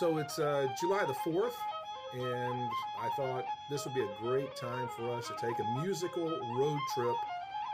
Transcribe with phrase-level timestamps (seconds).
[0.00, 1.52] So it's uh, July the 4th,
[2.14, 6.28] and I thought this would be a great time for us to take a musical
[6.58, 7.14] road trip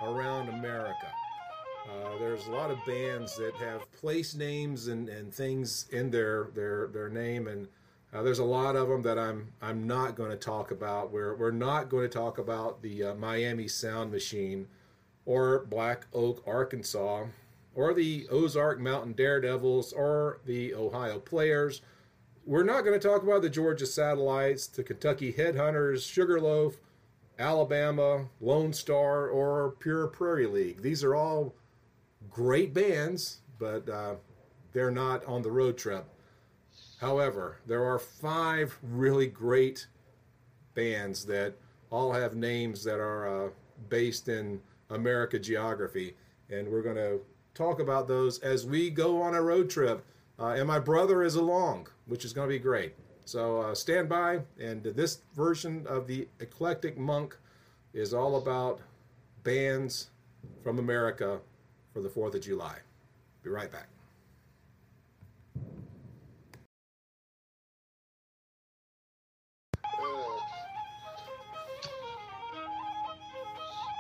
[0.03, 1.07] around America.
[1.89, 6.49] Uh, there's a lot of bands that have place names and, and things in their,
[6.55, 7.67] their, their name, and
[8.13, 11.11] uh, there's a lot of them that I'm I'm not going to talk about.
[11.11, 14.67] We're we're not going to talk about the uh, Miami Sound Machine,
[15.25, 17.25] or Black Oak, Arkansas,
[17.75, 21.81] or the Ozark Mountain Daredevils, or the Ohio Players.
[22.47, 26.77] We're not going to talk about the Georgia Satellites, the Kentucky Headhunters, Sugarloaf,
[27.39, 30.81] Alabama, Lone Star, or Pure Prairie League.
[30.81, 31.55] These are all
[32.31, 34.15] great bands, but uh,
[34.73, 36.07] they're not on the road trip.
[37.01, 39.87] However, there are five really great
[40.75, 41.55] bands that
[41.91, 43.51] all have names that are uh,
[43.91, 46.17] based in America geography,
[46.49, 47.21] and we're going to
[47.55, 50.05] talk about those as we go on a road trip.
[50.39, 52.95] Uh, and my brother is along, which is going to be great.
[53.25, 57.39] So uh, stand by, and this version of the Eclectic Monk
[57.95, 58.81] is all about
[59.45, 60.11] bands
[60.65, 61.39] from America
[61.93, 62.79] for the 4th of July.
[63.45, 63.87] Be right back.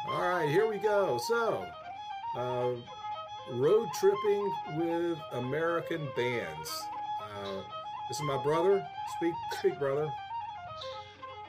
[0.08, 1.20] All right, here we go.
[1.28, 1.64] So,
[2.36, 2.70] uh,
[3.52, 6.82] road tripping with American bands.
[7.22, 7.62] Uh,
[8.10, 8.84] this is my brother.
[9.16, 10.12] Speak, speak, brother.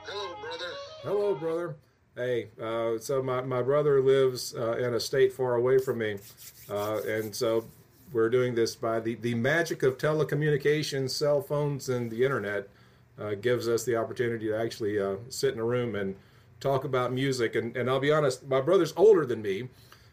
[0.06, 0.74] Hello, brother.
[1.02, 1.76] Hello, brother.
[2.16, 6.18] Hey, uh, so my, my brother lives uh, in a state far away from me,
[6.70, 7.66] uh, and so
[8.14, 12.70] we're doing this by the, the magic of telecommunications, cell phones, and the internet
[13.20, 16.16] uh, gives us the opportunity to actually uh, sit in a room and
[16.60, 17.56] talk about music.
[17.56, 19.68] And, and I'll be honest, my brother's older than me,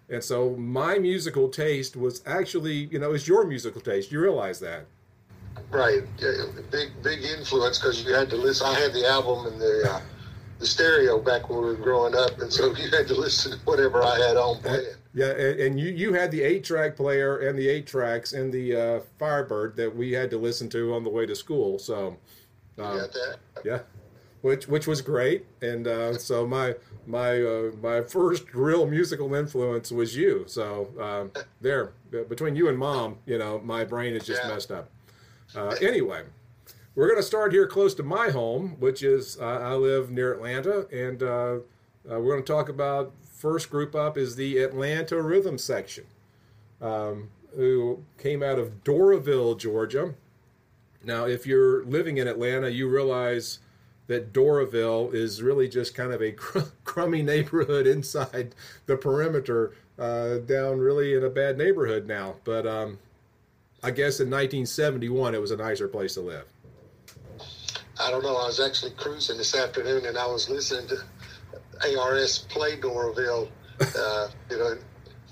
[0.09, 4.11] and so my musical taste was actually, you know, is your musical taste.
[4.11, 4.87] You realize that?
[5.71, 6.03] Right.
[6.19, 6.33] Yeah,
[6.71, 8.67] big big influence because you had to listen.
[8.67, 10.01] I had the album and the uh,
[10.59, 13.59] the stereo back when we were growing up, and so you had to listen to
[13.65, 14.87] whatever I had on playing.
[15.15, 18.53] Yeah, and, and you you had the eight track player and the eight tracks and
[18.53, 21.79] the uh, Firebird that we had to listen to on the way to school.
[21.79, 22.17] So,
[22.77, 23.37] that?
[23.65, 23.81] yeah,
[24.43, 25.45] which which was great.
[25.61, 26.77] And uh, so my
[27.07, 30.45] my uh, my first real musical influence was you.
[30.47, 30.89] So
[31.37, 34.49] uh, there, between you and mom, you know, my brain is just Yeah.
[34.49, 34.89] messed up.
[35.55, 36.23] Uh, anyway,
[36.95, 40.35] we're going to start here close to my home, which is uh, I live near
[40.35, 41.61] Atlanta, and uh, uh,
[42.21, 46.05] we're going to talk about first group up is the Atlanta Rhythm Section,
[46.83, 50.15] um, who came out of Doraville, Georgia.
[51.05, 53.61] Now, if you're living in Atlanta, you realize
[54.09, 58.55] that Doraville is really just kind of a cr- crummy neighborhood inside
[58.87, 62.37] the perimeter, uh, down really in a bad neighborhood now.
[62.45, 62.99] But um,
[63.83, 66.45] I guess in 1971, it was a nicer place to live.
[68.01, 68.37] I don't know.
[68.37, 73.49] I was actually cruising this afternoon, and I was listening to ARS play Doraville.
[73.81, 74.77] Uh, you know,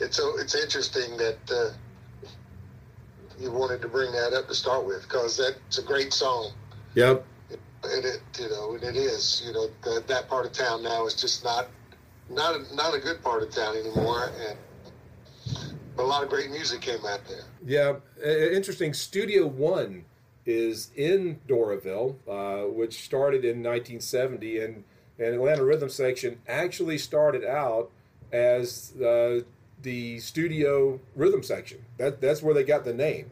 [0.00, 2.28] it's so it's interesting that uh,
[3.38, 6.52] you wanted to bring that up to start with because that's a great song.
[6.94, 7.24] Yep.
[7.84, 11.06] and it you know and it is you know that that part of town now
[11.06, 11.68] is just not
[12.30, 14.56] not a, not a good part of town anymore and
[15.98, 18.92] a lot of great music came out there Yeah, interesting.
[18.94, 20.04] Studio One
[20.46, 24.84] is in Doraville, uh, which started in 1970, and
[25.18, 27.90] and Atlanta Rhythm Section actually started out
[28.32, 29.40] as uh,
[29.82, 31.78] the Studio Rhythm Section.
[31.98, 33.30] That that's where they got the name.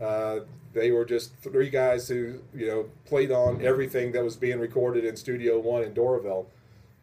[0.00, 0.40] Uh,
[0.72, 5.04] they were just three guys who you know played on everything that was being recorded
[5.04, 6.46] in Studio One in Doraville.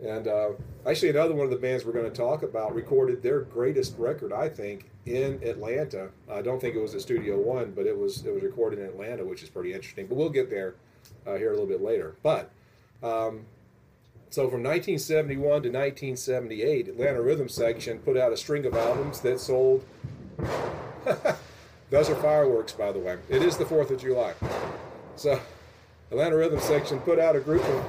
[0.03, 0.49] And uh,
[0.85, 4.33] actually, another one of the bands we're going to talk about recorded their greatest record,
[4.33, 6.09] I think, in Atlanta.
[6.29, 8.85] I don't think it was at Studio One, but it was it was recorded in
[8.85, 10.07] Atlanta, which is pretty interesting.
[10.07, 10.75] But we'll get there
[11.27, 12.15] uh, here a little bit later.
[12.23, 12.51] But
[13.01, 13.45] um,
[14.29, 19.39] so from 1971 to 1978, Atlanta Rhythm Section put out a string of albums that
[19.39, 19.83] sold.
[21.91, 23.17] Those are fireworks, by the way.
[23.29, 24.33] It is the Fourth of July.
[25.15, 25.39] So,
[26.09, 27.85] Atlanta Rhythm Section put out a group of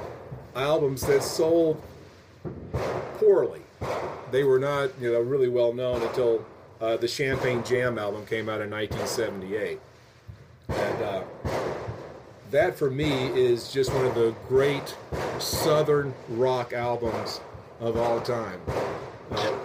[0.55, 1.81] albums that sold
[3.17, 3.61] poorly.
[4.29, 6.45] They were not, you know, really well known until
[6.85, 9.79] uh, the Champagne Jam album came out in 1978,
[10.69, 11.23] and uh,
[12.51, 14.95] that for me is just one of the great
[15.39, 17.41] Southern rock albums
[17.79, 18.61] of all time.
[19.31, 19.57] Uh,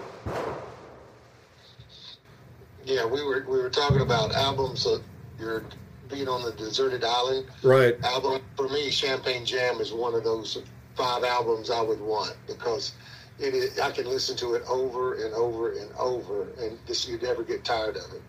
[2.85, 5.03] yeah we were we were talking about albums that
[5.39, 5.63] you're
[6.09, 8.03] being on the deserted island right.
[8.03, 10.63] album for me champagne jam is one of those
[10.97, 12.95] five albums i would want because
[13.41, 17.19] it is, i can listen to it over and over and over and just you
[17.19, 18.23] never get tired of it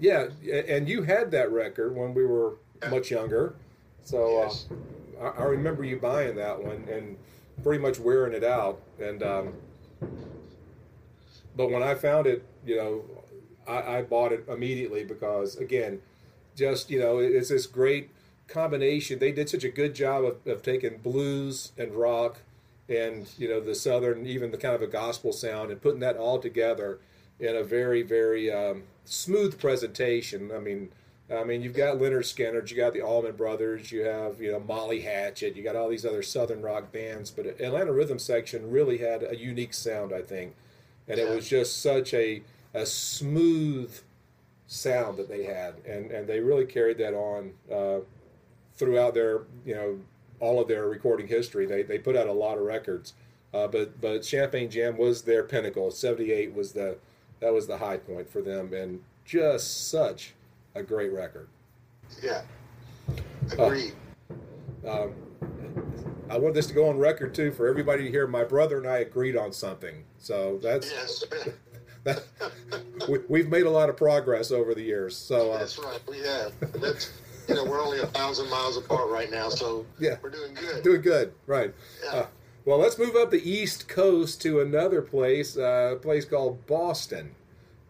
[0.00, 0.26] Yeah,
[0.68, 2.54] and you had that record when we were
[2.90, 3.54] much younger.
[4.02, 4.66] So Yes.
[5.20, 7.16] uh, I, I remember you buying that one and
[7.62, 8.80] pretty much wearing it out.
[8.98, 9.54] And um,
[11.56, 13.04] but when I found it, you know,
[13.66, 16.00] I, I bought it immediately because again,
[16.56, 18.10] just you know, it's this great
[18.48, 19.18] combination.
[19.18, 22.38] They did such a good job of, of taking blues and rock
[22.88, 26.16] and you know the southern, even the kind of a gospel sound, and putting that
[26.16, 26.98] all together
[27.40, 30.50] in a very very um, smooth presentation.
[30.54, 30.90] I mean.
[31.32, 34.60] I mean, you've got Lynyrd Skynyrd, you got the Allman Brothers, you have you know
[34.60, 38.98] Molly Hatchet, you got all these other Southern rock bands, but Atlanta Rhythm Section really
[38.98, 40.54] had a unique sound, I think,
[41.08, 42.42] and it was just such a
[42.74, 43.98] a smooth
[44.66, 48.00] sound that they had, and and they really carried that on uh,
[48.74, 49.98] throughout their you know
[50.40, 51.66] all of their recording history.
[51.66, 53.14] They they put out a lot of records,
[53.52, 55.90] uh, but but Champagne Jam was their pinnacle.
[55.90, 56.96] Seventy eight was the
[57.40, 60.34] that was the high point for them, and just such
[60.74, 61.48] a great record.
[62.22, 62.42] Yeah.
[63.52, 63.94] Agreed.
[64.86, 65.14] Um,
[66.30, 68.26] I want this to go on record too for everybody to hear.
[68.26, 71.24] My brother and I agreed on something, so that's yes.
[72.04, 72.22] that.
[73.08, 75.16] We, we've made a lot of progress over the years.
[75.16, 76.00] So uh, That's right.
[76.08, 76.52] We have.
[76.80, 77.12] That's
[77.48, 80.16] you know we're only a thousand miles apart right now, so Yeah.
[80.22, 80.82] we're doing good.
[80.82, 81.74] doing good, right?
[82.04, 82.10] Yeah.
[82.10, 82.26] Uh,
[82.64, 87.34] well, let's move up the East Coast to another place, uh, a place called Boston,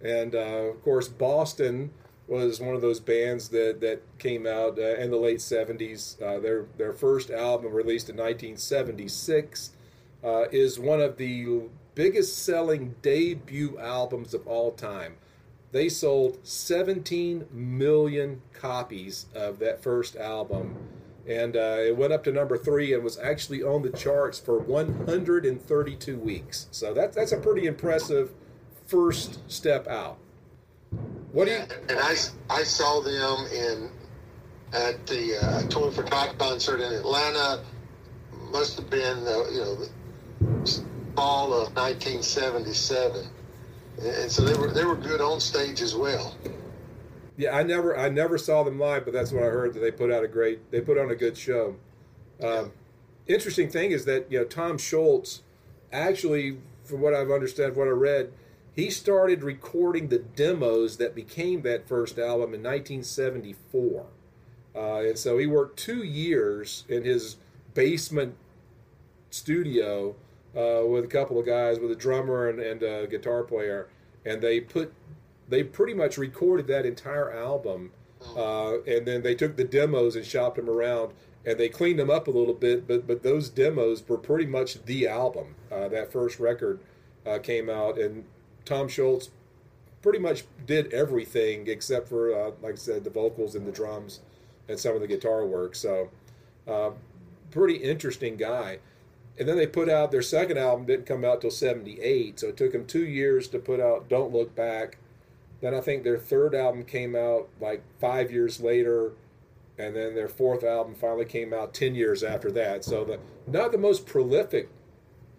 [0.03, 1.91] and uh, of course, Boston
[2.27, 6.21] was one of those bands that that came out uh, in the late '70s.
[6.23, 9.71] Uh, their their first album, released in 1976,
[10.25, 11.62] uh, is one of the
[11.95, 15.15] biggest selling debut albums of all time.
[15.75, 20.76] They sold 17 million copies of that first album,
[21.26, 24.56] and uh, it went up to number three and was actually on the charts for
[24.61, 26.69] 132 weeks.
[26.71, 28.31] So that, that's a pretty impressive
[28.87, 30.19] first step out.
[31.32, 31.65] What do you?
[31.88, 32.15] And I,
[32.49, 33.91] I saw them in
[34.73, 37.65] at the uh, Toy for Tot concert in Atlanta.
[38.53, 39.91] Must have been uh, you know the
[41.17, 43.27] fall of 1977,
[44.02, 46.37] and so they were they were good on stage as well.
[47.37, 49.91] Yeah, I never I never saw them live, but that's what I heard that they
[49.91, 51.76] put out a great they put on a good show.
[52.43, 52.73] Um,
[53.26, 55.41] interesting thing is that you know Tom Scholz
[55.93, 58.32] actually, from what I've understood, what I read,
[58.75, 64.06] he started recording the demos that became that first album in 1974,
[64.75, 67.37] uh, and so he worked two years in his
[67.75, 68.37] basement
[69.31, 70.14] studio
[70.56, 73.89] uh, with a couple of guys, with a drummer and, and a guitar player,
[74.25, 74.93] and they put
[75.49, 77.93] they pretty much recorded that entire album,
[78.37, 81.12] uh, and then they took the demos and shopped them around,
[81.45, 82.87] and they cleaned them up a little bit.
[82.87, 85.55] But but those demos were pretty much the album.
[85.71, 86.81] Uh, that first record
[87.27, 88.25] uh, came out, and
[88.65, 89.31] Tom Scholz
[90.05, 94.21] pretty much did everything except for, uh, like I said, the vocals and the drums
[94.69, 95.75] and some of the guitar work.
[95.75, 96.11] So,
[96.69, 96.91] uh,
[97.51, 98.81] pretty interesting guy.
[99.39, 102.41] And then they put out their second album, didn't come out till 78.
[102.41, 104.99] So it took them two years to put out Don't Look Back.
[105.61, 109.13] Then I think their third album came out like five years later.
[109.77, 112.85] And then their fourth album finally came out 10 years after that.
[112.85, 114.69] So the not the most prolific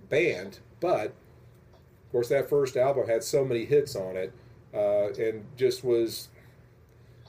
[0.09, 4.33] band, but of course that first album had so many hits on it
[4.73, 6.27] uh, and just was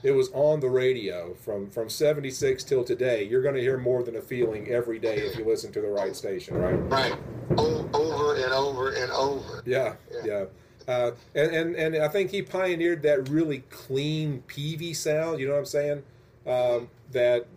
[0.03, 3.23] it was on the radio from from 76 till today.
[3.23, 5.87] You're going to hear more than a feeling every day if you listen to the
[5.87, 6.75] right station right?
[6.89, 7.15] Right,
[7.57, 9.63] o- over and over and over.
[9.65, 10.45] yeah yeah.
[10.87, 15.53] uh, and, and and i think he pioneered that really clean peavy sound you know
[15.53, 16.03] what i'm saying?
[16.45, 17.47] Um, that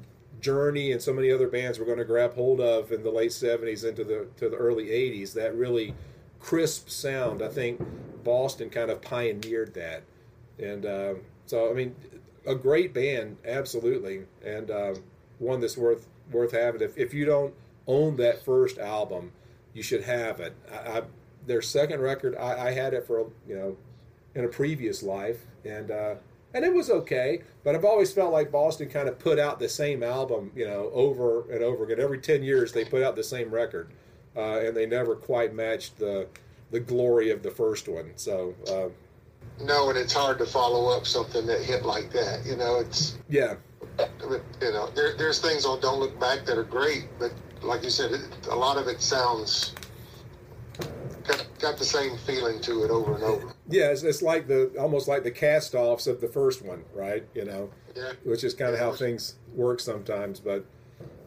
[0.40, 3.30] journey and so many other bands were going to grab hold of in the late
[3.30, 5.94] 70s into the to the early 80s that really
[6.40, 7.42] crisp sound.
[7.42, 7.80] I think
[8.24, 10.02] boston kind of pioneered that.
[10.58, 11.16] And um,
[11.46, 11.94] so i mean
[12.46, 15.02] a great band absolutely and um,
[15.38, 16.80] one that's worth worth having.
[16.80, 17.54] If, if you don't
[17.86, 19.32] own that first album
[19.72, 20.54] you should have it.
[20.70, 21.02] I, I,
[21.46, 23.76] their second record I, I had it for you know
[24.34, 26.14] in a previous life and uh,
[26.52, 29.68] and it was okay but i've always felt like boston kind of put out the
[29.68, 32.00] same album you know over and over again.
[32.00, 33.90] Every 10 years they put out the same record
[34.36, 36.28] uh, and they never quite matched the
[36.70, 38.12] the glory of the first one.
[38.16, 38.90] So uh,
[39.62, 42.44] No, and it's hard to follow up something that hit like that.
[42.46, 43.54] You know, it's yeah
[43.98, 47.90] you know there, there's things on Don't Look Back that are great, but like you
[47.90, 49.74] said, it, a lot of it sounds
[51.26, 53.52] got, got the same feeling to it over and over.
[53.68, 57.44] yeah it's, it's like the almost like the cast-offs of the first one right you
[57.44, 58.12] know Yeah.
[58.24, 60.40] which is kind of how things work sometimes.
[60.40, 60.64] But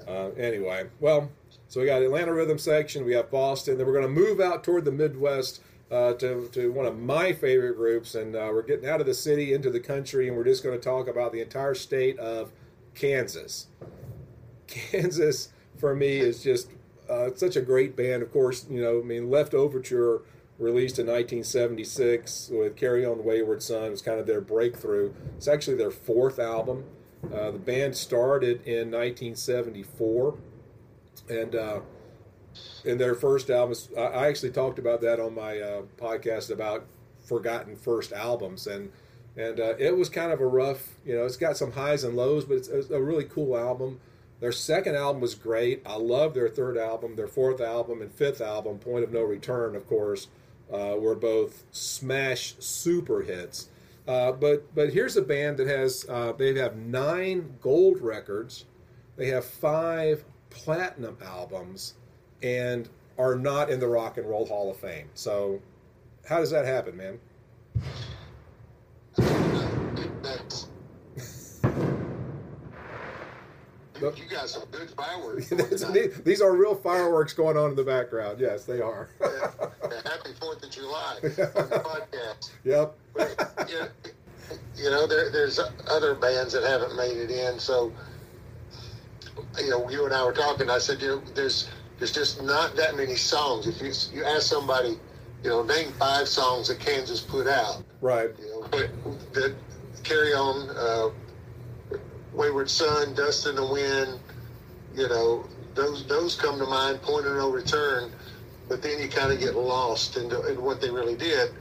[0.08, 1.30] uh, anyway, well,
[1.68, 4.64] so we got Atlanta rhythm section, we got Boston, then we're going to move out
[4.64, 5.62] toward the Midwest
[5.94, 9.14] uh, to to one of my favorite groups, and uh, we're getting out of the
[9.14, 12.52] city into the country, and we're just going to talk about the entire state of
[12.96, 13.68] Kansas.
[14.68, 16.70] Kansas for me is just
[17.08, 18.24] uh, such a great band.
[18.24, 20.22] Of course, you know, I mean, Leftoverture
[20.58, 25.14] released in 1976 with Carry On Wayward Son was kind of their breakthrough.
[25.38, 26.86] It's actually their fourth album.
[27.34, 30.36] Uh, the band started in 1974,
[31.30, 31.80] and uh,
[32.86, 36.86] in their first album, I actually talked about that on my uh, podcast about
[37.26, 38.92] forgotten first albums, and
[39.36, 42.16] and uh, it was kind of a rough, you know, it's got some highs and
[42.16, 44.00] lows, but it's, it's a really cool album.
[44.40, 45.82] Their second album was great.
[45.86, 47.16] I love their third album.
[47.16, 50.28] Their fourth album and fifth album, Point of No Return, of course,
[50.72, 53.70] uh, were both smash super hits.
[54.08, 58.66] Uh, but but here's a band that has uh, they have nine gold records,
[59.16, 61.94] they have five platinum albums,
[62.44, 65.10] and are not in the Rock and Roll Hall of Fame.
[65.14, 65.62] So,
[66.28, 67.20] how does that happen, man?
[74.02, 75.50] You got some good fireworks.
[76.26, 78.38] these are real fireworks going on in the background.
[78.38, 79.08] Yes, they are.
[79.22, 79.52] yeah,
[80.04, 82.52] happy Fourth of July on the podcast.
[82.66, 82.98] Yep.
[83.14, 83.88] But, you know,
[84.76, 85.58] you know there, there's
[85.88, 87.58] other bands that haven't made it in.
[87.60, 87.94] So,
[89.58, 90.70] you know, you and I were talking.
[90.70, 93.68] I said, you know, there's there's just not that many songs.
[93.68, 94.98] If you you ask somebody,
[95.44, 97.84] you know, name five songs that Kansas put out.
[98.02, 98.32] Right.
[98.40, 98.90] You know, but
[99.34, 99.56] that
[100.04, 100.70] carry on.
[100.70, 101.10] Uh,
[102.34, 104.20] Wayward Son, Dust in the Wind,
[104.96, 105.46] you know,
[105.76, 108.12] those those come to mind, Point of No Return,
[108.68, 111.52] but then you kind of get lost in, in what they really did.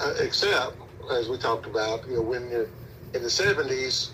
[0.00, 0.76] Uh, except,
[1.12, 2.68] as we talked about, you know, when you're
[3.14, 4.10] in the 70s,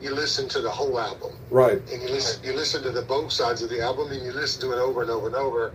[0.00, 1.32] you listen to the whole album.
[1.50, 1.80] Right.
[1.92, 4.60] And you listen, you listen to the both sides of the album, and you listen
[4.62, 5.72] to it over and over and over,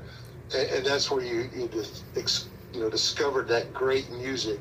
[0.56, 2.04] and, and that's where you you just
[2.74, 4.60] you know discovered that great music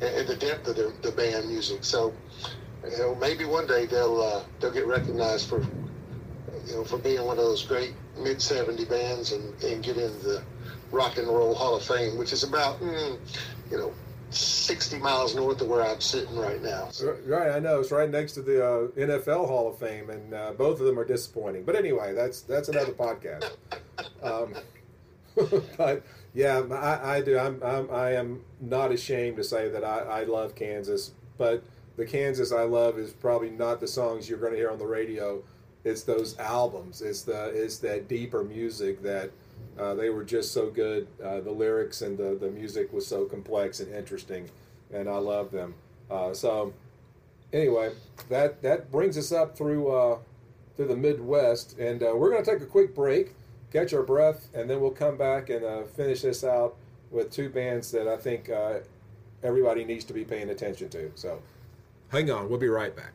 [0.00, 1.84] and, and the depth of the, the band music.
[1.84, 2.12] So
[2.90, 5.60] you know, maybe one day they'll uh, they'll get recognized for
[6.66, 10.18] you know for being one of those great mid '70 bands and, and get into
[10.18, 10.42] the
[10.90, 13.18] Rock and Roll Hall of Fame, which is about mm,
[13.70, 13.92] you know
[14.34, 16.90] 60 miles north of where I'm sitting right now.
[17.26, 20.52] Right, I know it's right next to the uh, NFL Hall of Fame, and uh,
[20.52, 21.64] both of them are disappointing.
[21.64, 23.50] But anyway, that's that's another podcast.
[24.22, 24.54] Um,
[25.76, 27.38] but yeah, I, I do.
[27.38, 31.62] I'm, I'm I am not ashamed to say that I, I love Kansas, but
[31.96, 34.86] the Kansas I love is probably not the songs you're going to hear on the
[34.86, 35.42] radio.
[35.84, 37.02] It's those albums.
[37.02, 39.30] It's the it's that deeper music that
[39.78, 41.06] uh, they were just so good.
[41.22, 44.48] Uh, the lyrics and the the music was so complex and interesting,
[44.92, 45.74] and I love them.
[46.10, 46.72] Uh, so
[47.52, 47.92] anyway,
[48.28, 50.18] that that brings us up through uh,
[50.76, 53.34] through the Midwest, and uh, we're going to take a quick break,
[53.72, 56.76] catch our breath, and then we'll come back and uh, finish this out
[57.10, 58.50] with two bands that I think
[59.42, 61.12] everybody needs to be paying attention to.
[61.14, 61.40] So.
[62.08, 63.12] Hang on, we'll be right back.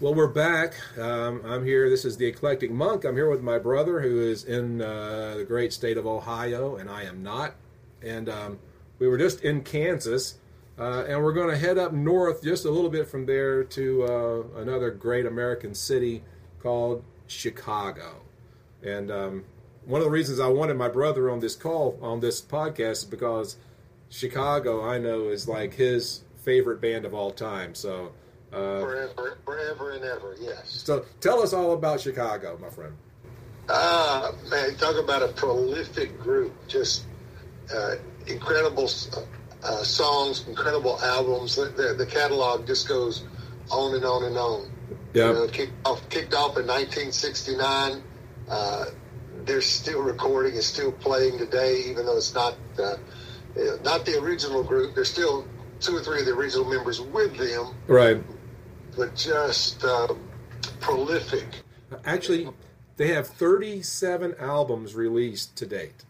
[0.00, 0.74] Well, we're back.
[0.96, 1.90] Um, I'm here.
[1.90, 3.04] This is the Eclectic Monk.
[3.04, 6.88] I'm here with my brother who is in uh, the great state of Ohio, and
[6.88, 7.56] I am not.
[8.00, 8.60] And um,
[9.00, 10.38] we were just in Kansas,
[10.78, 14.04] uh, and we're going to head up north just a little bit from there to
[14.04, 16.22] uh, another great American city
[16.60, 18.20] called Chicago.
[18.84, 19.46] And um,
[19.84, 23.04] one of the reasons I wanted my brother on this call on this podcast is
[23.04, 23.56] because
[24.10, 27.74] Chicago, I know, is like his favorite band of all time.
[27.74, 28.12] So
[28.52, 30.82] uh, forever, forever and ever, yes.
[30.84, 32.94] So tell us all about Chicago, my friend.
[33.68, 36.52] Ah, man, talk about a prolific group.
[36.68, 37.04] Just
[37.74, 41.56] uh, incredible uh, songs, incredible albums.
[41.56, 43.24] The, the, the, catalog just goes
[43.70, 44.70] on and on and on.
[45.12, 45.28] Yeah.
[45.28, 48.02] You know, kicked off, kicked off in 1969
[49.48, 52.94] they're still recording and still playing today, even though it's not uh,
[53.82, 54.94] not the original group.
[54.94, 55.46] There's still
[55.80, 58.22] two or three of the original members with them, right?
[58.98, 60.08] But just uh,
[60.80, 61.46] prolific.
[62.04, 62.48] Actually,
[62.96, 66.04] they have 37 albums released to date.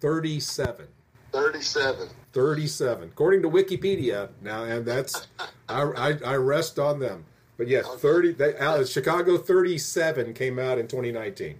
[0.00, 0.86] 37.
[1.32, 2.08] 37.
[2.32, 4.30] 37, according to Wikipedia.
[4.40, 5.28] Now, and that's
[5.68, 7.26] I, I, I rest on them.
[7.58, 8.32] But yes, thirty.
[8.32, 11.58] They, uh, Chicago thirty-seven came out in 2019.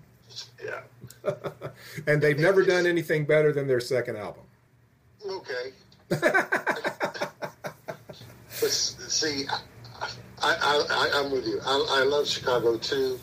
[0.64, 0.82] Yeah.
[2.06, 4.44] and they've never done anything better than their second album.
[5.28, 5.72] Okay.
[8.60, 9.46] but see,
[10.42, 11.60] I, am with you.
[11.64, 13.18] I, I love Chicago too.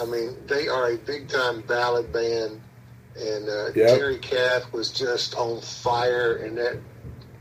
[0.00, 2.60] I mean, they are a big time ballad band,
[3.16, 3.96] and uh, yep.
[3.96, 6.78] Terry Kath was just on fire, and that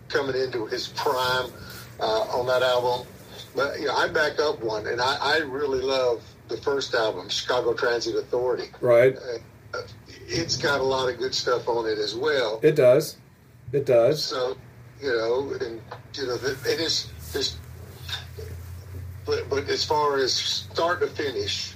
[0.09, 1.51] coming into his prime
[1.99, 3.07] uh, on that album.
[3.55, 7.29] But you know, I back up one, and I, I really love the first album,
[7.29, 8.69] Chicago Transit Authority.
[8.81, 9.17] Right.
[9.17, 9.79] Uh,
[10.27, 12.59] it's got a lot of good stuff on it as well.
[12.61, 13.17] It does.
[13.71, 14.23] It does.
[14.23, 14.55] So,
[15.01, 15.81] you know, and
[16.13, 17.11] you know, it is
[19.25, 21.73] But but as far as start to finish,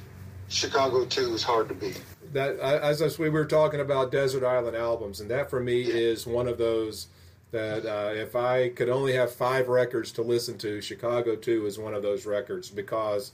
[0.50, 2.02] Chicago Two is hard to beat.
[2.34, 5.94] That as we were talking about desert island albums, and that for me yeah.
[5.94, 7.08] is one of those
[7.52, 11.80] that uh, if I could only have five records to listen to, Chicago Two is
[11.80, 13.32] one of those records because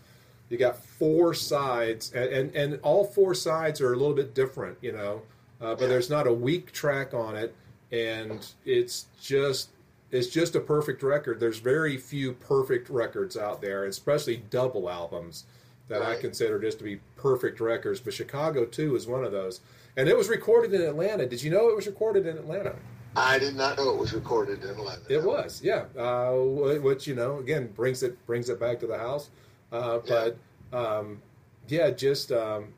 [0.49, 4.77] you got four sides, and and, and all four sides are a little bit different,
[4.81, 5.21] you know.
[5.59, 5.87] Uh, but yeah.
[5.87, 7.55] there's not a weak track on it,
[7.91, 9.69] and it's just
[10.13, 11.39] it's just a perfect record.
[11.39, 15.45] There's very few perfect records out there, especially double albums
[15.87, 16.17] that right.
[16.17, 17.99] I consider just to be perfect records.
[17.99, 19.61] But Chicago Two is one of those,
[19.97, 21.25] and it was recorded in Atlanta.
[21.25, 22.75] Did you know it was recorded in Atlanta?
[23.15, 25.01] I did not know it was recorded in Atlanta.
[25.09, 25.85] It was, yeah.
[25.97, 26.33] Uh,
[26.79, 29.31] which you know, again, brings it brings it back to the house.
[29.71, 30.37] Uh, but
[30.71, 30.79] yeah.
[30.79, 31.21] Um,
[31.67, 32.73] yeah, just um,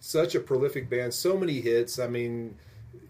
[0.00, 1.98] such a prolific band, so many hits.
[1.98, 2.56] I mean,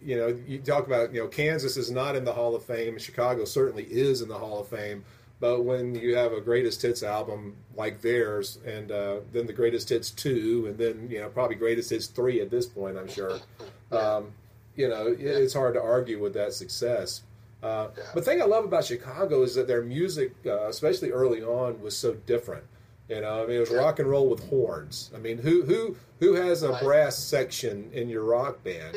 [0.03, 2.99] you know, you talk about you know Kansas is not in the Hall of Fame.
[2.99, 5.05] Chicago certainly is in the Hall of Fame.
[5.39, 9.91] But when you have a greatest hits album like theirs, and uh, then the greatest
[9.91, 13.39] hits two, and then you know probably greatest hits three at this point, I'm sure.
[13.93, 14.33] Um,
[14.75, 17.23] you know, it's hard to argue with that success.
[17.63, 17.87] Uh.
[18.13, 21.81] But the thing I love about Chicago is that their music, uh, especially early on,
[21.81, 22.65] was so different.
[23.09, 25.13] You know, I mean, it was rock and roll with horns.
[25.15, 28.97] I mean, who who who has a brass section in your rock band?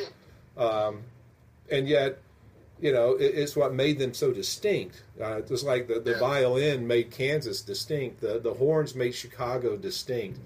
[0.57, 1.03] Um,
[1.71, 2.19] and yet,
[2.81, 5.03] you know, it, it's what made them so distinct.
[5.21, 6.19] Uh, just like the, the yeah.
[6.19, 10.39] violin made Kansas distinct, the the horns made Chicago distinct.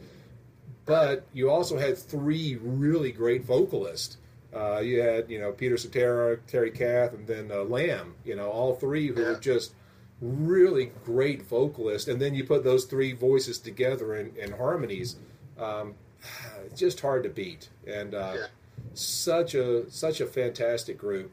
[0.86, 4.18] But you also had three really great vocalists
[4.56, 8.14] uh, you had, you know, Peter Cetera, Terry Kath, and then uh, Lamm.
[8.24, 9.30] You know, all three who yeah.
[9.30, 9.74] were just
[10.22, 12.08] really great vocalists.
[12.08, 15.16] And then you put those three voices together in, in harmonies.
[15.58, 15.96] Um,
[16.76, 17.70] just hard to beat.
[17.88, 18.46] And uh, yeah.
[18.94, 21.32] Such a such a fantastic group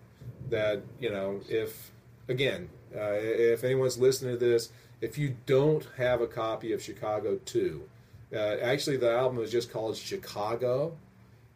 [0.48, 1.90] that you know if
[2.28, 7.38] again uh, if anyone's listening to this, if you don't have a copy of Chicago
[7.44, 7.88] Two,
[8.34, 10.96] uh, actually the album is just called Chicago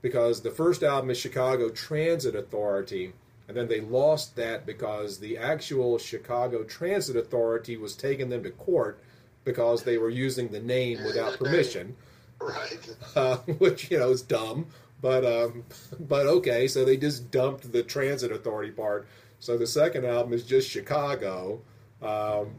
[0.02, 3.12] because the first album is Chicago Transit Authority,
[3.48, 8.50] and then they lost that because the actual Chicago Transit Authority was taking them to
[8.50, 9.02] court
[9.44, 11.96] because they were using the name without permission.
[12.40, 12.96] Right.
[13.16, 14.66] Uh, which you know is dumb,
[15.04, 15.64] but um,
[16.00, 16.66] but okay.
[16.66, 19.06] So they just dumped the Transit Authority part.
[19.38, 21.60] So the second album is just Chicago,
[22.00, 22.54] um,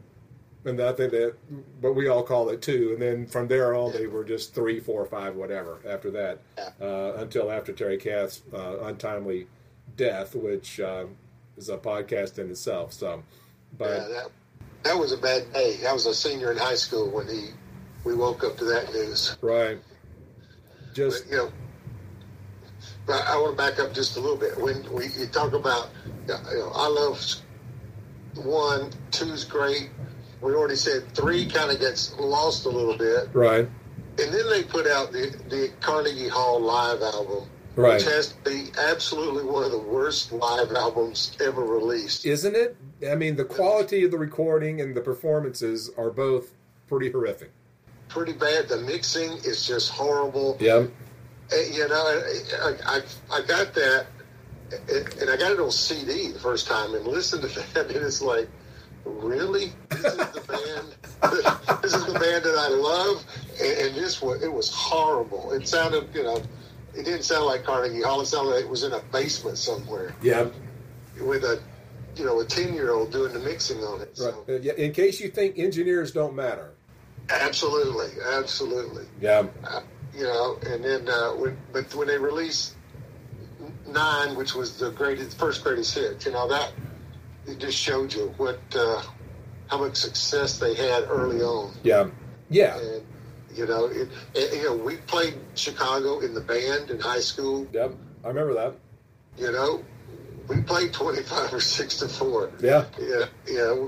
[0.63, 1.33] and I think that,
[1.81, 2.91] but we all call it two.
[2.93, 5.79] And then from there on, they were just three, four, five, whatever.
[5.89, 6.41] After that,
[6.79, 9.47] uh, until after Terry Kath's uh, untimely
[9.97, 11.05] death, which uh,
[11.57, 12.93] is a podcast in itself.
[12.93, 13.23] So,
[13.75, 14.27] but yeah, that,
[14.83, 15.79] that was a bad day.
[15.87, 17.47] I was a senior in high school when he
[18.03, 19.35] we woke up to that news.
[19.41, 19.79] Right.
[20.93, 21.51] Just but, you know.
[23.05, 24.57] But I want to back up just a little bit.
[24.57, 25.89] When we you talk about,
[26.27, 27.21] you know, I love
[28.35, 29.89] one, two's great
[30.45, 33.29] we already said three kind of gets lost a little bit.
[33.33, 33.67] Right.
[34.17, 37.49] And then they put out the, the Carnegie Hall live album.
[37.75, 37.95] Right.
[37.95, 42.25] Which has to be absolutely one of the worst live albums ever released.
[42.25, 42.77] Isn't it?
[43.09, 46.53] I mean, the quality of the recording and the performances are both
[46.87, 47.51] pretty horrific.
[48.07, 48.69] Pretty bad.
[48.69, 50.55] The mixing is just horrible.
[50.61, 50.89] Yep.
[51.51, 52.21] And, you know,
[52.61, 54.07] I, I, I got that,
[54.71, 58.21] and I got it on CD the first time and listened to that, and it's
[58.21, 58.49] like,
[59.05, 59.71] really?
[59.89, 60.95] This is the band.
[61.81, 63.25] this is the band that I love,
[63.61, 65.51] and, and this was it was horrible.
[65.51, 66.37] It sounded, you know,
[66.95, 68.21] it didn't sound like Carnegie Hall.
[68.21, 70.15] It sounded like it was in a basement somewhere.
[70.21, 70.47] Yeah.
[71.21, 71.61] With a,
[72.15, 74.17] you know, a ten-year-old doing the mixing on it.
[74.17, 74.43] So.
[74.47, 74.63] Right.
[74.65, 76.71] In case you think engineers don't matter.
[77.29, 79.05] Absolutely, absolutely.
[79.19, 79.47] Yeah.
[79.63, 79.81] Uh,
[80.15, 82.75] you know, and then uh, when but when they released
[83.87, 86.71] nine, which was the greatest first greatest hit, you know that
[87.47, 89.01] it just showed you what uh,
[89.67, 91.73] how much success they had early on.
[91.83, 92.09] Yeah,
[92.49, 92.77] yeah.
[92.77, 93.05] And,
[93.53, 97.67] you know, it, it, you know, we played Chicago in the band in high school.
[97.71, 98.73] Yep, I remember that.
[99.37, 99.83] You know,
[100.47, 102.51] we played twenty-five or six to four.
[102.59, 103.87] Yeah, yeah, yeah.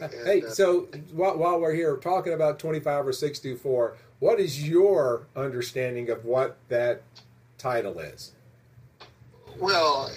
[0.00, 3.96] And, hey, uh, so while, while we're here talking about twenty-five or six to four,
[4.18, 7.02] what is your understanding of what that
[7.58, 8.32] title is?
[9.58, 10.10] Well,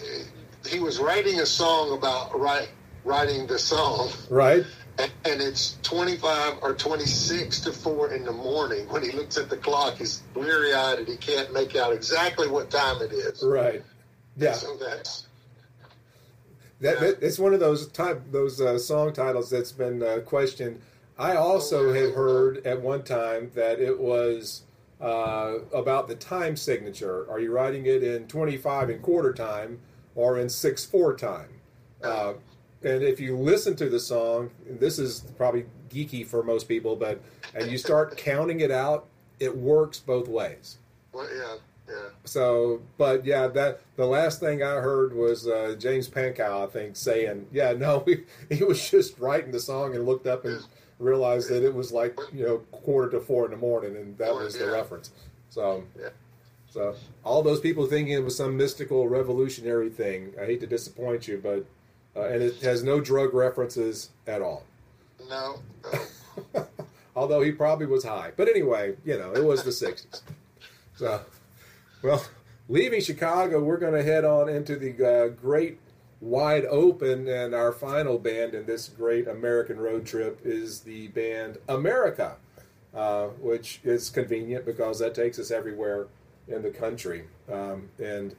[0.68, 2.70] he was writing a song about write,
[3.04, 4.10] writing the song.
[4.30, 4.64] Right.
[4.98, 8.88] And, and it's 25 or 26 to 4 in the morning.
[8.90, 12.50] When he looks at the clock, he's bleary eyed and he can't make out exactly
[12.50, 13.42] what time it is.
[13.42, 13.82] Right.
[14.36, 14.50] Yeah.
[14.50, 15.28] And so that's.
[16.82, 20.82] That, that, it's one of those type those uh, song titles that's been uh, questioned.
[21.20, 24.64] I also had heard at one time that it was
[25.02, 27.30] uh, about the time signature.
[27.30, 29.80] Are you writing it in 25 and quarter time
[30.20, 31.48] or in six four time.
[32.04, 32.34] Uh,
[32.84, 37.22] and if you listen to the song, this is probably geeky for most people, but
[37.56, 39.08] and you start counting it out,
[39.40, 40.78] it works both ways.
[41.14, 41.56] Well, yeah,
[41.88, 42.10] yeah.
[42.26, 46.98] So, but yeah, that the last thing I heard was uh, James Pankow, I think,
[46.98, 48.24] saying, "Yeah, no, he,
[48.56, 50.62] he was just writing the song and looked up and
[51.00, 54.34] realized that it was like you know quarter to four in the morning, and that
[54.34, 54.72] was the Yeah.
[54.72, 55.12] reference."
[55.50, 56.10] So, Yeah.
[56.70, 60.34] so all those people thinking it was some mystical revolutionary thing.
[60.40, 61.66] I hate to disappoint you, but
[62.20, 64.64] uh, and it has no drug references at all.
[65.30, 65.60] No,
[66.54, 66.68] no.
[67.16, 68.32] Although he probably was high.
[68.36, 70.22] But anyway, you know, it was the 60s.
[70.96, 71.22] So,
[72.02, 72.24] well,
[72.68, 75.80] leaving Chicago, we're going to head on into the uh, great
[76.22, 77.28] wide open.
[77.28, 82.38] And our final band in this great American road trip is the band America,
[82.94, 86.08] uh, which is convenient because that takes us everywhere
[86.48, 87.26] in the country.
[87.52, 88.36] Um, and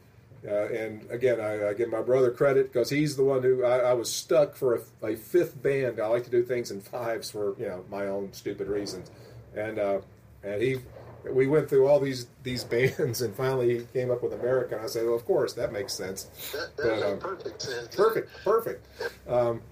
[0.46, 3.90] uh, and again, I, I give my brother credit because he's the one who I,
[3.90, 6.00] I was stuck for a, a fifth band.
[6.00, 9.10] I like to do things in fives for you know my own stupid reasons,
[9.54, 10.00] and uh,
[10.42, 10.78] and he
[11.28, 14.76] we went through all these these bands and finally he came up with America.
[14.76, 16.24] And I said, well, of course that makes sense.
[16.52, 17.94] That, that But, um, perfect sense.
[17.94, 18.86] Perfect, perfect.
[19.28, 19.62] Um,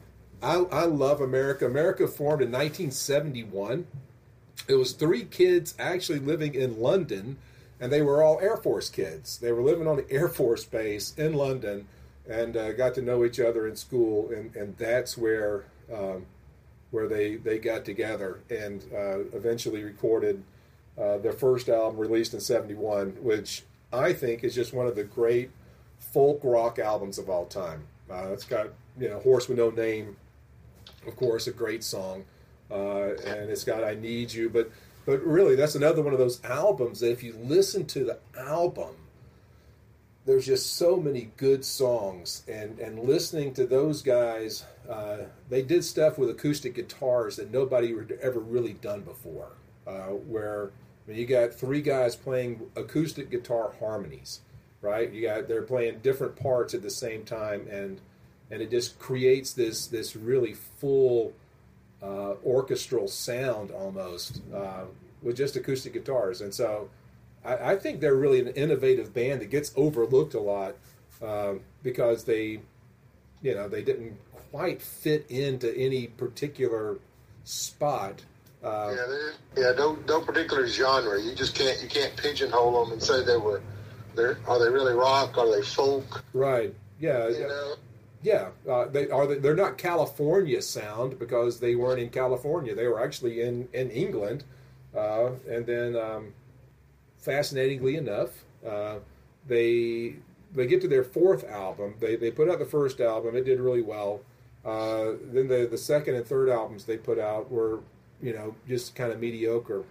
[0.43, 1.67] I, I love America.
[1.67, 3.87] America formed in 1971.
[4.69, 7.39] It was three kids actually living in London,
[7.81, 9.39] and they were all Air Force kids.
[9.39, 11.89] They were living on the Air Force base in London,
[12.29, 16.27] and uh, got to know each other in school, and, and that's where um,
[16.91, 20.43] where they they got together and uh, eventually recorded
[20.99, 25.05] uh, their first album released in 71 which i think is just one of the
[25.05, 25.51] great
[26.13, 27.85] folk rock albums of all time.
[28.11, 30.17] Uh, it's got you know horse with no name
[31.07, 32.25] of course a great song
[32.71, 34.71] uh, and it's got i need you but
[35.05, 38.97] but really that's another one of those albums that if you listen to the album
[40.25, 45.19] there's just so many good songs and and listening to those guys uh,
[45.51, 49.51] they did stuff with acoustic guitars that nobody had ever really done before
[49.87, 50.71] uh, where
[51.09, 54.41] Mean, you got three guys playing acoustic guitar harmonies
[54.81, 58.01] right you got they're playing different parts at the same time and
[58.51, 61.33] and it just creates this this really full
[62.03, 64.85] uh, orchestral sound almost uh,
[65.23, 66.89] with just acoustic guitars and so
[67.45, 70.77] I, I think they're really an innovative band that gets overlooked a lot
[71.23, 72.61] um, because they,
[73.43, 74.19] you know, they didn't
[74.51, 76.99] quite fit into any particular
[77.45, 78.23] spot.
[78.63, 79.07] Uh, Yeah,
[79.55, 79.73] they- yeah.
[79.77, 81.21] No, no particular genre.
[81.21, 83.61] You just can't you can't pigeonhole them and say they were.
[84.15, 85.39] They're, are they really rock?
[85.39, 86.25] Are they folk?
[86.35, 86.75] Right?
[86.99, 87.29] Yeah.
[87.29, 87.75] You know,
[88.23, 88.49] Yeah.
[88.69, 89.27] Uh, they are.
[89.27, 92.75] They're not California sound because they weren't in California.
[92.75, 94.43] They were actually in in England,
[94.97, 96.33] uh, and then um,
[97.19, 98.31] fascinatingly enough,
[98.67, 98.97] uh,
[99.47, 100.17] they
[100.53, 101.95] they get to their fourth album.
[102.01, 103.37] They they put out the first album.
[103.37, 104.21] It did really well.
[104.65, 107.81] Uh, then the the second and third albums they put out were
[108.23, 109.85] you know just kind of mediocre.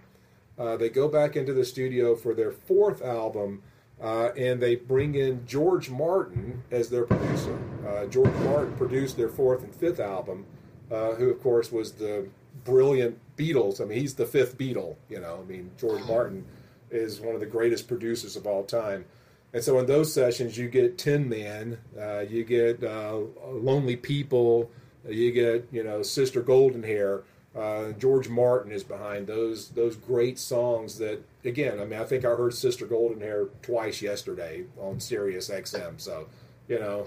[0.58, 3.62] Uh, they go back into the studio for their fourth album,
[4.02, 7.58] uh, and they bring in George Martin as their producer.
[7.86, 10.46] Uh, George Martin produced their fourth and fifth album,
[10.90, 12.28] uh, who of course was the
[12.64, 13.80] brilliant Beatles.
[13.80, 14.96] I mean, he's the fifth Beatle.
[15.08, 16.44] You know, I mean, George Martin
[16.90, 19.04] is one of the greatest producers of all time.
[19.52, 24.70] And so in those sessions, you get Tin Man, uh, you get uh, Lonely People,
[25.08, 27.22] you get you know Sister Golden Hair.
[27.56, 30.98] Uh, George Martin is behind those those great songs.
[30.98, 35.48] That again, I mean, I think I heard Sister Golden Hair twice yesterday on Sirius
[35.48, 36.00] XM.
[36.00, 36.28] So
[36.68, 37.06] you know,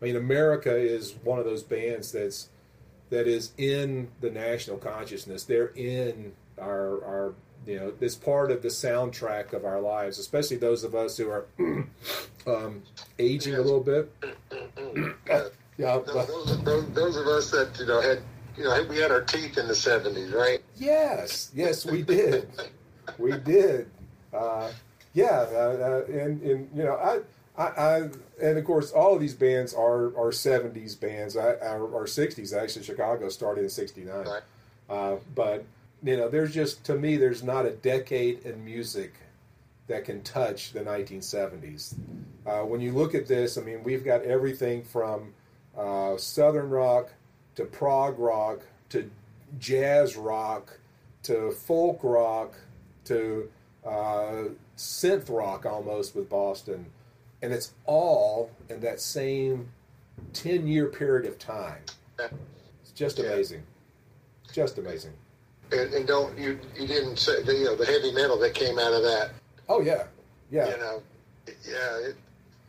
[0.00, 2.48] I mean, America is one of those bands that's
[3.10, 5.44] that is in the national consciousness.
[5.44, 7.34] They're in our our
[7.66, 11.28] you know it's part of the soundtrack of our lives, especially those of us who
[11.30, 11.46] are
[12.46, 12.82] um,
[13.18, 14.12] aging a little bit.
[15.30, 15.42] Uh,
[15.78, 18.20] Yeah, those, those, those of us that you know had
[18.62, 20.60] you know we had our teeth in the seventies, right?
[20.76, 22.48] yes, yes, we did,
[23.18, 23.90] we did.
[24.32, 24.70] Uh,
[25.14, 27.20] yeah, uh, uh, and and you know I.
[27.54, 27.96] I, I
[28.40, 32.56] and of course all of these bands are are 70s bands I, are, are 60s
[32.56, 34.40] actually chicago started in 69 Right.
[34.88, 35.66] Uh, but
[36.02, 39.14] you know, there's just to me, there's not a decade in music
[39.86, 41.94] that can touch the 1970s.
[42.46, 45.32] Uh, when you look at this, I mean, we've got everything from
[45.76, 47.10] uh, southern rock
[47.56, 48.60] to prog rock
[48.90, 49.10] to
[49.58, 50.78] jazz rock
[51.24, 52.54] to folk rock
[53.04, 53.50] to
[53.86, 54.44] uh,
[54.76, 56.86] synth rock almost with Boston,
[57.42, 59.68] and it's all in that same
[60.32, 61.82] 10 year period of time.
[62.18, 63.26] It's just Yeah.
[63.26, 63.62] amazing.
[64.52, 65.12] Just amazing.
[65.72, 68.78] And, and don't you you didn't say the, you know the heavy metal that came
[68.78, 69.30] out of that.
[69.68, 70.04] Oh yeah,
[70.50, 70.68] yeah.
[70.70, 71.02] You know,
[71.46, 72.08] yeah.
[72.08, 72.16] It,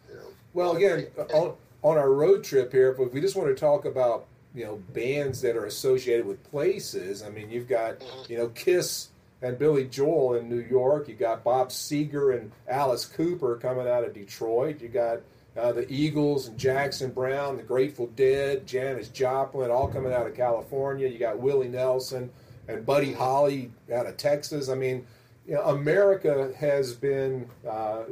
[0.10, 3.56] you know, Well, again, on on our road trip here, if we just want to
[3.56, 7.24] talk about you know bands that are associated with places.
[7.24, 8.30] I mean, you've got Mhm.
[8.30, 9.10] you know Kiss
[9.42, 11.08] and Billy Joel in New York.
[11.10, 14.82] You got Bob Seger and Alice Cooper coming out of Detroit.
[14.82, 15.20] You got
[15.56, 20.34] uh, the Eagles and Jackson Browne, the Grateful Dead, Janis Joplin, all coming out of
[20.34, 21.08] California.
[21.08, 22.32] You got Willie Nelson
[22.68, 24.68] and Buddy Holly out of Texas.
[24.70, 25.06] I mean,
[25.48, 28.04] you know, America has been uh,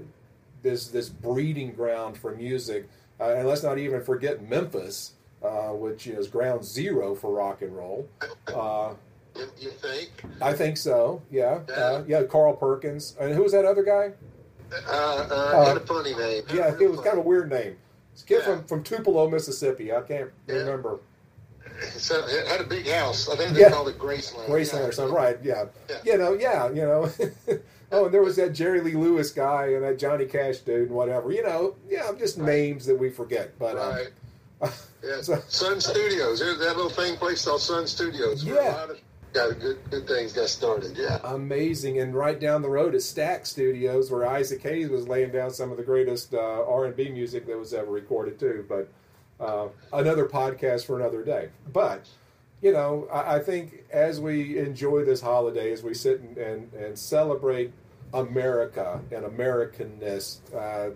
[0.62, 2.88] this this breeding ground for music,
[3.20, 7.76] uh, and let's not even forget Memphis, uh, which is ground zero for rock and
[7.76, 8.08] roll.
[8.48, 8.94] Uh,
[9.36, 10.10] You, you think?
[10.42, 11.22] I think so.
[11.32, 12.24] Yeah, uh, yeah.
[12.24, 14.12] Carl Perkins, and who was that other guy?
[14.74, 16.44] Uh, uh, Uh, had a funny name.
[16.54, 17.78] Yeah, it was kind of a weird name.
[18.14, 18.56] It's kid Yeah.
[18.58, 19.94] from from Tupelo, Mississippi.
[19.94, 20.56] I can't Yeah.
[20.56, 21.00] remember
[21.94, 23.30] So it had a big house.
[23.30, 23.70] I think they Yeah.
[23.70, 24.48] called it Graceland.
[24.48, 24.88] Graceland yeah.
[24.88, 25.16] or something.
[25.16, 25.40] Right?
[25.42, 25.66] Yeah.
[25.90, 25.98] Yeah.
[26.04, 26.34] You know.
[26.34, 26.68] Yeah.
[26.70, 27.10] You know.
[27.94, 30.92] oh, and there was that Jerry Lee Lewis guy and that Johnny Cash dude and
[30.92, 31.32] whatever.
[31.32, 31.76] You know.
[31.90, 32.48] Yeah, just Right.
[32.48, 33.58] names that we forget.
[33.58, 33.96] But um,
[34.62, 34.72] Right.
[35.04, 35.22] Yeah.
[35.22, 36.40] So- Sun Studios.
[36.40, 38.46] There's that little thing place called Sun Studios.
[38.46, 38.72] where Yeah.
[38.72, 39.00] A lot of,
[39.34, 40.98] got good good things got started.
[40.98, 41.20] Yeah.
[41.24, 42.00] amazing.
[42.00, 45.72] And right down the road is Stax Studios, where Isaac Hayes was laying down some
[45.72, 46.38] of the greatest uh,
[46.68, 48.66] R and B music that was ever recorded too.
[48.68, 48.90] But
[49.40, 51.50] uh, another podcast for another day.
[51.72, 52.08] But
[52.62, 56.74] you know, I, I think as we enjoy this holiday, as we sit and, and,
[56.74, 57.72] and celebrate
[58.14, 60.92] America and Americanness, uh,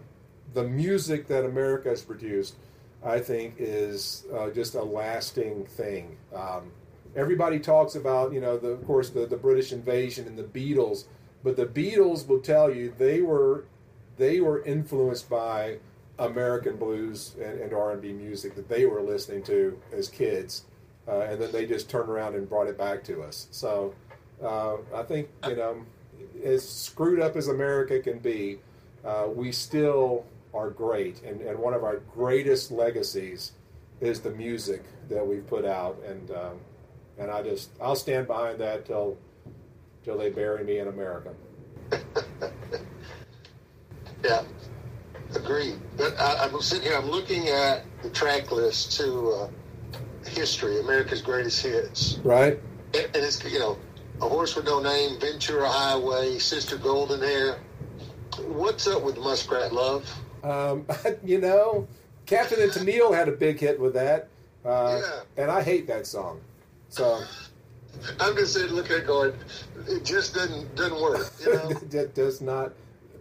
[0.54, 2.56] the music that America has produced,
[3.06, 6.18] I think, is uh, just a lasting thing.
[6.36, 6.72] Um,
[7.16, 11.06] everybody talks about, you know, the, of course, the, the British invasion and the Beatles,
[11.44, 13.66] but the Beatles will tell you they were
[14.18, 15.78] they were influenced by
[16.18, 20.64] American blues and, and R&B music that they were listening to as kids,
[21.08, 23.48] uh, and then they just turned around and brought it back to us.
[23.52, 23.94] So
[24.42, 25.86] uh, I think you know,
[26.44, 28.60] as screwed up as America can be,
[29.04, 33.52] uh, we still are great, and, and one of our greatest legacies
[34.02, 36.60] is the music that we've put out, and um,
[37.18, 39.18] and I just I'll stand behind that till
[40.04, 41.34] till they bury me in America.
[44.24, 44.42] Yeah.
[45.36, 45.76] Agreed.
[45.98, 46.98] But I, I'm sitting here.
[46.98, 49.50] I'm looking at the track list to uh,
[50.28, 52.60] history, America's greatest hits, Right?
[52.96, 53.78] and, and it's you know,
[54.22, 57.60] a horse with no name, Ventura Highway, Sister Golden Hair.
[58.48, 60.10] What's up with Muskrat Love?
[60.50, 60.86] Um,
[61.26, 61.88] you know,
[62.26, 64.28] Captain and Tennille had a big hit with that,
[64.66, 65.44] uh, Yeah.
[65.44, 66.40] and I hate that song.
[66.90, 67.22] So
[68.20, 69.34] I'm just sitting looking at going,
[69.88, 71.32] it just didn't didn't work.
[71.44, 71.70] You know?
[71.90, 72.74] that does not.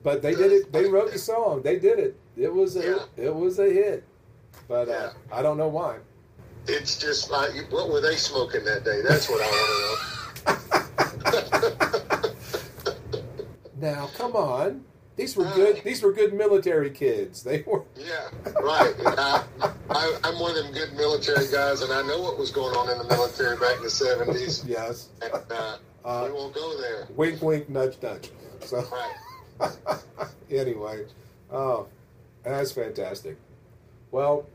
[0.02, 0.70] But they did it.
[0.72, 1.62] They wrote the song.
[1.62, 2.16] They did it.
[2.36, 2.82] It was a
[3.16, 3.24] Yeah.
[3.24, 4.04] it was a hit.
[4.68, 5.98] But uh, I don't know why.
[6.68, 9.00] it's just like, what were they smoking that day?
[9.06, 10.70] That's what I want
[12.06, 13.90] to know.
[13.92, 14.84] Now, come on.
[15.16, 15.82] These were good.
[15.84, 17.42] These were good military kids.
[17.42, 17.84] They were.
[17.96, 18.28] Yeah,
[18.60, 18.94] right.
[19.90, 22.90] I, I'm one of them good military guys, and I know what was going on
[22.90, 24.68] in the military back in the 70s.
[24.68, 25.08] Yes.
[25.22, 27.08] And, uh, Uh, we won't go there.
[27.16, 28.30] Wink, wink, nudge, nudge.
[28.60, 28.84] So
[29.58, 29.72] Right.
[30.50, 31.06] anyway,
[31.50, 31.86] oh,
[32.42, 33.38] that's fantastic.
[34.10, 34.46] Well,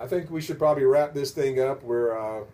[0.00, 1.84] I think we should probably wrap this thing up.
[1.84, 2.44] We're uh,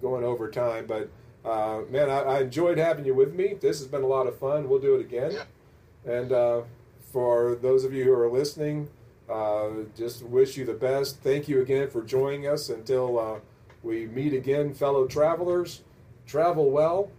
[0.00, 1.10] going over time, but
[1.44, 3.54] uh, man, I, I enjoyed having you with me.
[3.60, 4.68] This has been a lot of fun.
[4.68, 5.32] We'll do it again.
[5.32, 6.12] Yeah.
[6.12, 6.62] And uh,
[7.12, 8.88] for those of you who are listening,
[9.30, 11.20] uh, just wish you the best.
[11.20, 12.70] Thank you again for joining us.
[12.70, 13.40] Until uh,
[13.82, 15.82] we meet again, fellow travelers,
[16.26, 17.10] travel well.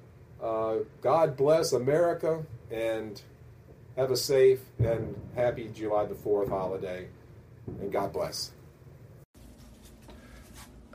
[0.42, 3.22] Uh, God bless America and
[3.96, 7.08] have a safe and happy July the 4th holiday.
[7.80, 8.52] And God bless.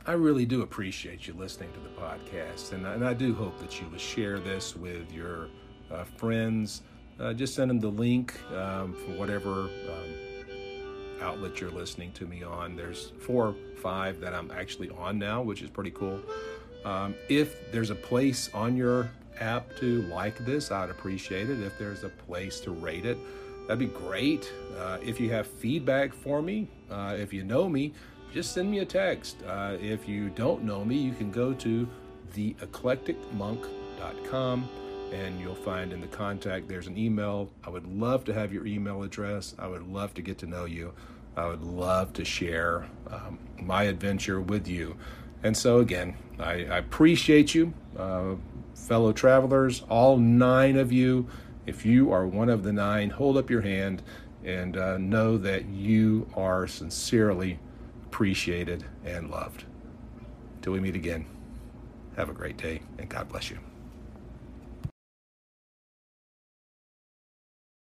[0.05, 3.79] I really do appreciate you listening to the podcast, and, and I do hope that
[3.79, 5.49] you will share this with your
[5.91, 6.81] uh, friends.
[7.19, 9.69] Uh, just send them the link um, for whatever um,
[11.21, 12.75] outlet you're listening to me on.
[12.75, 16.21] There's four or five that I'm actually on now, which is pretty cool.
[16.85, 21.61] Um, if there's a place on your app to like this, I'd appreciate it.
[21.61, 23.17] If there's a place to rate it,
[23.67, 24.49] that'd be great.
[24.77, 27.93] Uh, if you have feedback for me, uh, if you know me,
[28.33, 29.43] just send me a text.
[29.45, 31.85] Uh, if you don't know me, you can go to
[32.33, 34.69] theeclecticmonk.com
[35.11, 37.49] and you'll find in the contact there's an email.
[37.63, 39.55] I would love to have your email address.
[39.57, 40.93] I would love to get to know you.
[41.35, 44.97] I would love to share um, my adventure with you.
[45.43, 48.35] And so, again, I, I appreciate you, uh,
[48.75, 51.27] fellow travelers, all nine of you.
[51.65, 54.03] If you are one of the nine, hold up your hand
[54.43, 57.59] and uh, know that you are sincerely
[58.05, 59.65] appreciated and loved.
[60.61, 61.25] Till we meet again,
[62.17, 63.59] have a great day and God bless you.